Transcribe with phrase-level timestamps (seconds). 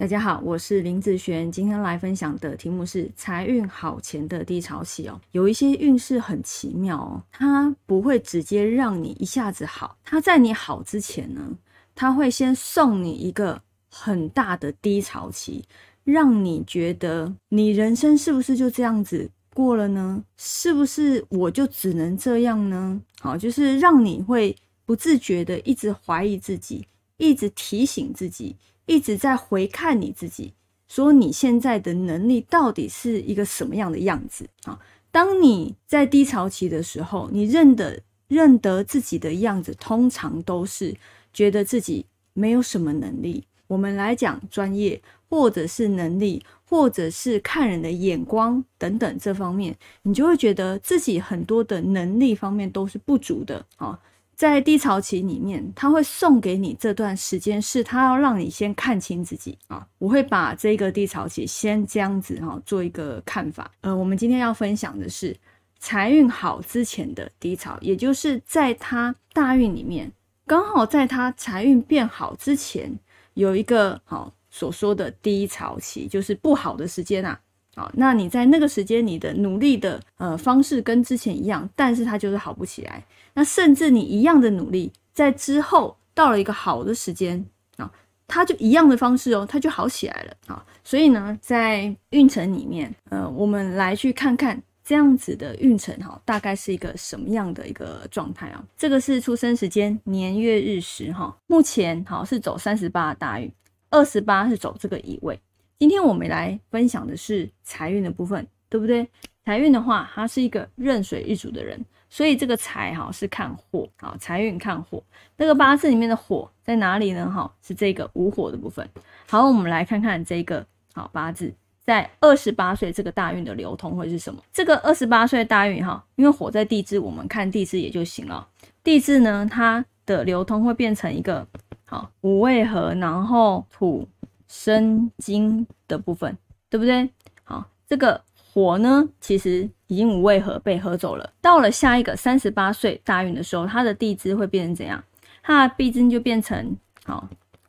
[0.00, 5.20] 大家好，我是林子璇，今天来分享的题目是财运好前的低潮期哦。
[5.32, 11.54] 有一些运势很奇妙哦，它不会直接让你一下子好，它在你好之前呢，
[11.94, 15.62] 它会先送你一个很大的低潮期，
[16.04, 20.24] 让你觉得你人生是不是就这样子过了呢？
[20.38, 22.98] 是不是我就只能这样呢？
[23.20, 26.86] 好，就是让你会不自觉的一直怀疑自己，
[27.18, 28.56] 一直提醒自己。
[28.90, 30.52] 一直在回看你自己，
[30.88, 34.76] 说你现在的能力到底是一个什么样的样子啊？
[35.12, 40.92] 当你在低潮期的时候，你认得认得自己的样子，通常都是
[41.32, 43.44] 觉得自己没有什么能力。
[43.68, 53.96] 我们来讲专业，或者是能力，或者是看人的眼光等等这方面，你就会觉得自己很多的能力方面都是不足的啊。
[54.40, 59.86] 在低潮期里面，他会送给你这段时间，是他要让你先看清自己啊。
[59.98, 63.70] 我会把这个低潮期先这样子哈做一个看法。
[63.82, 65.36] 呃，我们今天要分享的是
[65.78, 70.10] 财运好之前的低潮，也就是在他大运里面，
[70.46, 72.98] 刚好在他财运变好之前，
[73.34, 77.38] 有一个好所说的低潮期，就是不好的时间啊。
[77.80, 83.02] 好，那你在那个时间，你的努力的呃方式跟之前一样，但是它就是好不起来。
[83.32, 87.42] 那甚至你一样的努力，在之后到了一个好的时间
[87.78, 87.90] 啊，
[88.26, 90.62] 它就一样的方式哦，它就好起来了啊。
[90.84, 98.62] 所以呢，在运程里面，呃，我们来去看看这样子的运程哈，大概是一个什么样的一个状态啊？
[98.76, 103.50] 这个是出生时间年月日时哈，目前好是走三十八大运，
[103.88, 105.40] 二十八是走这个乙位。
[105.80, 109.08] 今天我们来分享的是财运的部分，对不对？
[109.46, 115.02] 财运的话，他是一个壬水日主的人，所以这个财哈是看火啊，财运看火。
[115.38, 117.30] 那个八字里面的火在哪里呢？
[117.30, 118.86] 哈，是这个无火的部分。
[119.26, 121.50] 好，我们来看看这个好八字
[121.82, 124.38] 在二十八岁这个大运的流通会是什么？
[124.52, 128.46] 这个二十八岁大运哈，因为火在地支，我们看地支也就行了。
[128.84, 131.48] 地支呢，它的流通会变成一个
[131.86, 134.06] 好五位合，然后土。
[134.52, 136.36] 生金的部分，
[136.68, 137.08] 对不对？
[137.44, 138.20] 好，这个
[138.52, 141.32] 火呢，其实已经五位合被合走了。
[141.40, 145.04] 到了下一个三十八岁大运的时候，它的地支会变成怎样？
[145.40, 147.28] 它的地支就变成好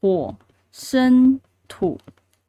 [0.00, 0.34] 火
[0.72, 1.38] 生
[1.68, 2.00] 土，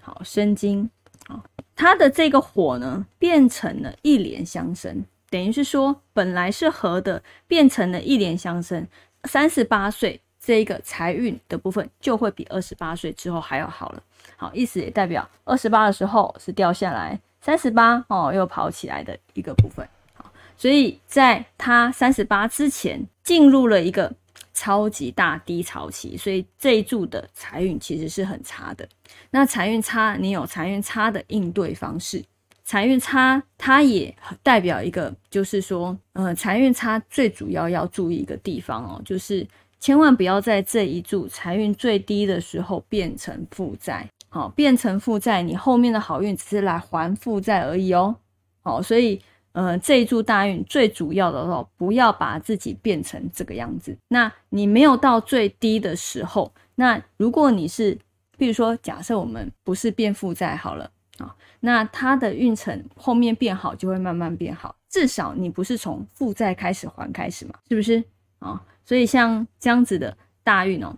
[0.00, 0.88] 好生金。
[1.26, 1.42] 好，
[1.74, 8.86] 它的这个火呢，变成了一连相生，等于是说本来是合的，变成了一连相生。
[9.24, 10.20] 三十八岁。
[10.44, 14.02] 这一个财运的部分就会比二十八岁之后还要好了。
[14.36, 19.88] 好，意思也代表二十八的时候是掉下来，三十八哦又跑起来的一个部分。
[20.12, 24.12] 好，所以在他三十八之前进入了一个
[24.52, 28.86] 超级大低潮期，所以这一柱的财运其实是很差的。
[29.30, 32.22] 那财运差，你有财运差的应对方式。
[32.64, 39.46] 财运差，它也代表一个，就是说，呃，财运差最主要要注意一个地方哦，就是。
[39.84, 48.16] 千万不要在这一柱财运最低的时候变成负债，好，变成负债，你后面的好运只是来还负债而已哦，
[48.62, 49.20] 好，所以，
[49.52, 53.94] 呃，这一柱大运最主要的哦，不要把自己变成这个样子。
[54.08, 57.98] 那你没有到最低的时候，那如果你是，
[58.38, 68.02] 比如说，假设我们不是变负债好了啊，那它的运程后面变好就会慢慢变好，至少你不是从负债开始还开始嘛，是不是
[68.38, 68.58] 啊？
[68.84, 70.96] 所以像这样子的大运哦，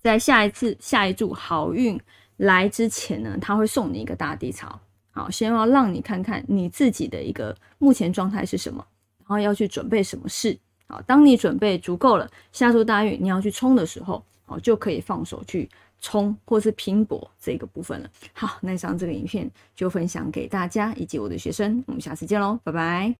[0.00, 2.00] 在下一次下一柱好运
[2.36, 4.80] 来之前呢，他会送你一个大地潮。
[5.10, 8.86] 好，先要让你看看你自己的一个目前状态是什么，
[9.18, 10.56] 然后要去准备什么事。
[10.86, 15.68] 好，当你准备足够了，下柱大运你要去冲的时候，哦，就可以放手去
[16.00, 18.08] 冲或是拼搏这个部分了。
[18.32, 23.16] 好，那上这个影片就分享给大家以及我的学生，我们下次见喽，拜拜。